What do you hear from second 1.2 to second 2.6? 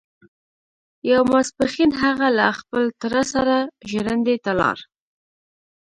ماسپښين هغه له